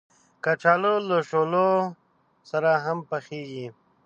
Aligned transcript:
کچالو 0.43 0.93
له 1.09 1.17
شولو 1.29 1.67
سره 2.49 2.71
هم 2.85 2.97
پخېږي 3.09 3.67